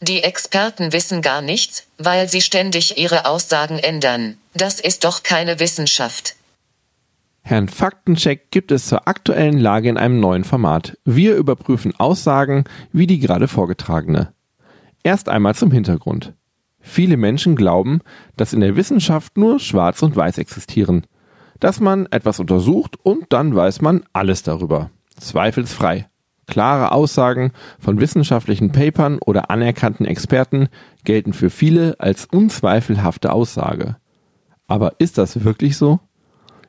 [0.00, 4.36] Die Experten wissen gar nichts, weil sie ständig ihre Aussagen ändern.
[4.54, 6.36] Das ist doch keine Wissenschaft.
[7.42, 10.98] Herrn Faktencheck gibt es zur aktuellen Lage in einem neuen Format.
[11.04, 14.32] Wir überprüfen Aussagen wie die gerade vorgetragene.
[15.02, 16.34] Erst einmal zum Hintergrund.
[16.80, 18.00] Viele Menschen glauben,
[18.36, 21.06] dass in der Wissenschaft nur Schwarz und Weiß existieren.
[21.60, 24.90] Dass man etwas untersucht und dann weiß man alles darüber.
[25.18, 26.08] Zweifelsfrei.
[26.46, 30.68] Klare Aussagen von wissenschaftlichen Papern oder anerkannten Experten
[31.04, 33.96] gelten für viele als unzweifelhafte Aussage.
[34.68, 36.00] Aber ist das wirklich so?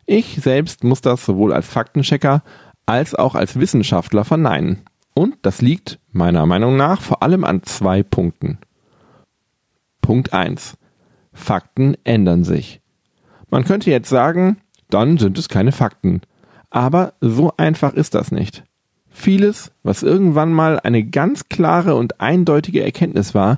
[0.05, 2.41] Ich selbst muss das sowohl als Faktenchecker
[2.85, 4.83] als auch als Wissenschaftler verneinen.
[5.13, 8.59] Und das liegt meiner Meinung nach vor allem an zwei Punkten.
[10.01, 10.77] Punkt 1.
[11.33, 12.81] Fakten ändern sich.
[13.49, 14.57] Man könnte jetzt sagen,
[14.89, 16.21] dann sind es keine Fakten.
[16.69, 18.63] Aber so einfach ist das nicht.
[19.19, 23.57] Vieles, was irgendwann mal eine ganz klare und eindeutige Erkenntnis war,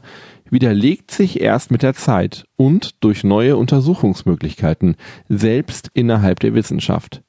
[0.50, 4.96] widerlegt sich erst mit der Zeit und durch neue Untersuchungsmöglichkeiten,
[5.28, 7.24] selbst innerhalb der Wissenschaft.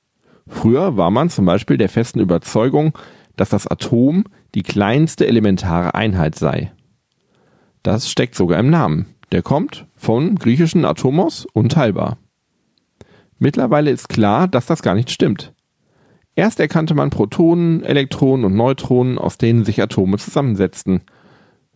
[0.47, 2.97] Früher war man zum Beispiel der festen Überzeugung,
[3.35, 6.71] dass das Atom die kleinste elementare Einheit sei.
[7.83, 9.07] Das steckt sogar im Namen.
[9.33, 12.17] Der kommt vom griechischen Atomos unteilbar.
[13.41, 15.53] Mittlerweile ist klar, dass das gar nicht stimmt.
[16.41, 21.03] Erst erkannte man Protonen, Elektronen und Neutronen, aus denen sich Atome zusammensetzten–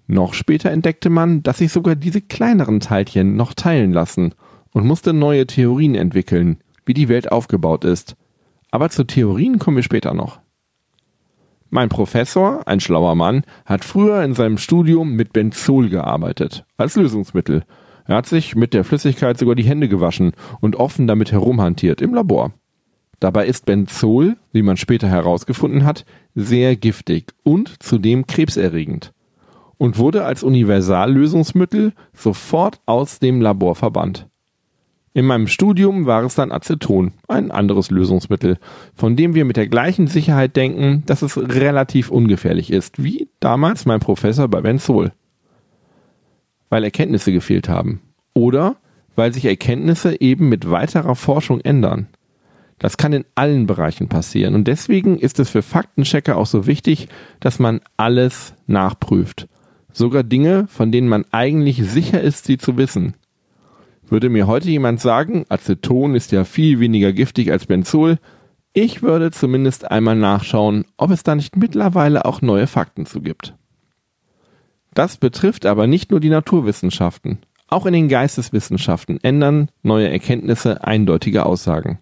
[0.06, 4.34] noch später entdeckte man, dass sich sogar diese kleineren Teilchen noch teilen lassen
[4.72, 8.16] und musste neue Theorien entwickeln, wie die Welt aufgebaut ist.
[8.70, 10.40] Aber zu Theorien kommen wir später noch.
[11.70, 17.64] Mein Professor, ein schlauer Mann, hat früher in seinem Studium mit Benzol gearbeitet, als Lösungsmittel.
[18.06, 22.12] Er hat sich mit der Flüssigkeit sogar die Hände gewaschen und offen damit herumhantiert im
[22.12, 22.52] Labor.
[23.20, 29.12] Dabei ist Benzol, wie man später herausgefunden hat, sehr giftig und zudem krebserregend
[29.78, 34.26] und wurde als Universallösungsmittel sofort aus dem Labor verbannt.
[35.16, 38.58] In meinem Studium war es dann Aceton, ein anderes Lösungsmittel,
[38.94, 43.86] von dem wir mit der gleichen Sicherheit denken, dass es relativ ungefährlich ist, wie damals
[43.86, 45.12] mein Professor bei Benzol.
[46.68, 48.00] Weil Erkenntnisse gefehlt haben.
[48.32, 48.76] Oder
[49.14, 52.08] weil sich Erkenntnisse eben mit weiterer Forschung ändern.
[52.78, 57.08] Das kann in allen Bereichen passieren und deswegen ist es für Faktenchecker auch so wichtig,
[57.40, 59.48] dass man alles nachprüft
[59.96, 63.14] Sogar Dinge, von denen man eigentlich sicher ist, sie zu wissen.
[64.08, 68.18] Würde mir heute jemand sagen, Aceton ist ja viel weniger giftig als Benzol,
[68.72, 73.54] ich würde zumindest einmal nachschauen, ob es da nicht mittlerweile auch neue Fakten zu gibt.
[74.94, 77.38] Das betrifft aber nicht nur die Naturwissenschaften.
[77.68, 81.98] Auch in den Geisteswissenschaften ändern neue Erkenntnisse eindeutige Aussagen.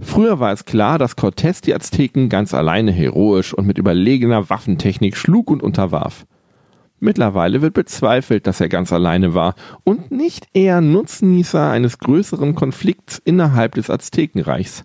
[0.00, 5.16] Früher war es klar, dass Cortés die Azteken ganz alleine heroisch und mit überlegener Waffentechnik
[5.16, 6.24] schlug und unterwarf.
[7.00, 9.54] Mittlerweile wird bezweifelt, dass er ganz alleine war
[9.84, 14.84] und nicht eher Nutznießer eines größeren Konflikts innerhalb des Aztekenreichs.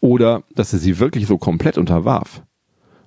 [0.00, 2.42] Oder dass er sie wirklich so komplett unterwarf.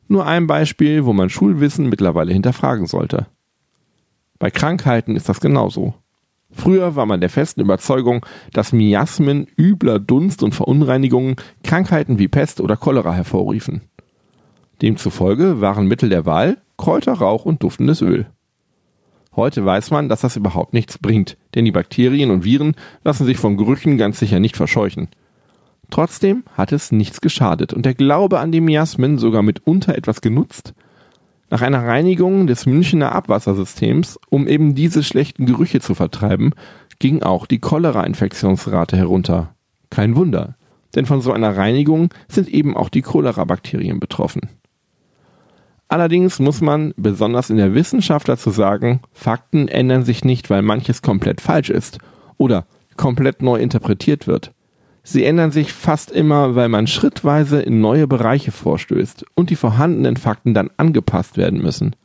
[0.07, 3.27] Nur ein Beispiel, wo man Schulwissen mittlerweile hinterfragen sollte.
[4.39, 5.93] Bei Krankheiten ist das genauso.
[6.51, 12.59] Früher war man der festen Überzeugung, dass Miasmen, übler Dunst und Verunreinigungen Krankheiten wie Pest
[12.59, 13.81] oder Cholera hervorriefen.
[14.81, 18.27] Demzufolge waren Mittel der Wahl Kräuter, Rauch und duftendes Öl.
[19.35, 23.37] Heute weiß man, dass das überhaupt nichts bringt, denn die Bakterien und Viren lassen sich
[23.37, 25.09] von Gerüchen ganz sicher nicht verscheuchen.
[25.89, 30.73] Trotzdem hat es nichts geschadet und der Glaube an die Miasmen sogar mitunter etwas genutzt.
[31.49, 36.53] Nach einer Reinigung des Münchener Abwassersystems, um eben diese schlechten Gerüche zu vertreiben,
[36.99, 39.55] ging auch die Cholera-Infektionsrate herunter.
[39.89, 40.55] Kein Wunder,
[40.95, 44.49] denn von so einer Reinigung sind eben auch die Cholera-Bakterien betroffen.
[45.87, 51.01] Allerdings muss man, besonders in der Wissenschaft, dazu sagen, Fakten ändern sich nicht, weil manches
[51.01, 51.97] komplett falsch ist
[52.37, 54.53] oder komplett neu interpretiert wird.
[55.03, 60.17] Sie ändern sich fast immer, weil man schrittweise in neue Bereiche vorstößt und die vorhandenen
[60.17, 61.95] Fakten dann angepasst werden müssen.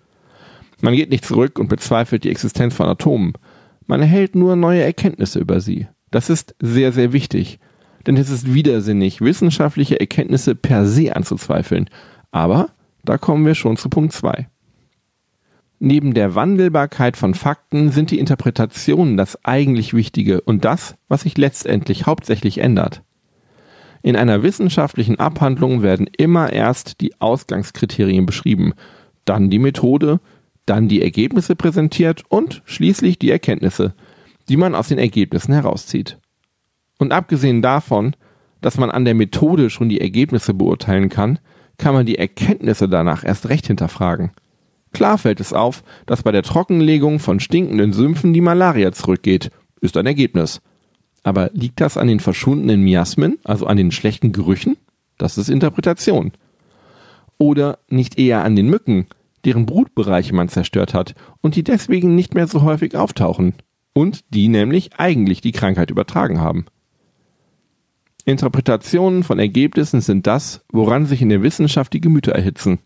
[0.81, 3.33] Man geht nicht zurück und bezweifelt die Existenz von Atomen.
[3.87, 5.89] Man erhält nur neue Erkenntnisse über sie.
[6.11, 7.59] Das ist sehr, sehr wichtig.
[8.07, 11.89] Denn es ist widersinnig, wissenschaftliche Erkenntnisse per se anzuzweifeln.
[12.31, 12.71] Aber
[13.05, 14.47] da kommen wir schon zu Punkt 2.
[15.87, 21.37] Neben der Wandelbarkeit von Fakten sind die Interpretationen das eigentlich Wichtige und das, was sich
[21.37, 23.03] letztendlich hauptsächlich ändert.
[24.03, 28.73] In einer wissenschaftlichen Abhandlung werden immer erst die Ausgangskriterien beschrieben,
[29.27, 30.21] dann die Methode,
[30.65, 33.93] dann die Ergebnisse präsentiert und schließlich die Erkenntnisse,
[34.49, 36.17] die man aus den Ergebnissen herauszieht.
[36.99, 38.17] Und abgesehen davon,
[38.63, 41.41] dass man an der Methode schon die Ergebnisse beurteilen kann,
[41.77, 44.31] kann man die Erkenntnisse danach erst recht hinterfragen.
[44.95, 49.51] Klar fällt es auf, dass bei der Trockenlegung von stinkenden Sümpfen die Malaria zurückgeht.
[49.81, 50.63] Ist ein Ergebnis.
[51.25, 54.77] Aber liegt das an den verschwundenen Miasmen, also an den schlechten Gerüchen?
[55.19, 56.33] Das ist Interpretation.
[57.39, 59.07] Oder nicht eher an den Mücken,
[59.45, 63.55] deren Brutbereiche man zerstört hat und die deswegen nicht mehr so häufig auftauchen
[63.95, 66.67] und die nämlich eigentlich die Krankheit übertragen haben.
[68.25, 72.79] Interpretationen von Ergebnissen sind das, woran sich in der Wissenschaft die Gemüter erhitzen.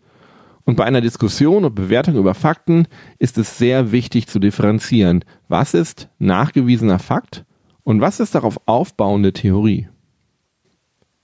[0.69, 2.88] Und bei einer Diskussion und Bewertung über Fakten
[3.19, 7.47] ist es sehr wichtig zu differenzieren, was ist nachgewiesener Fakt
[7.85, 9.88] und was ist darauf aufbauende Theorie.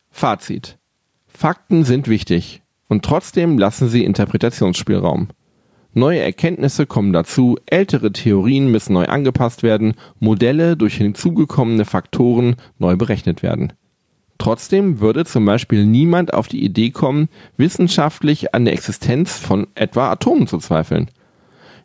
[0.08, 0.78] Fazit.
[1.26, 5.28] Fakten sind wichtig und trotzdem lassen sie Interpretationsspielraum.
[5.92, 12.96] Neue Erkenntnisse kommen dazu, ältere Theorien müssen neu angepasst werden, Modelle durch hinzugekommene Faktoren neu
[12.96, 13.74] berechnet werden.
[14.38, 20.10] Trotzdem würde zum Beispiel niemand auf die Idee kommen, wissenschaftlich an der Existenz von etwa
[20.10, 21.08] Atomen zu zweifeln.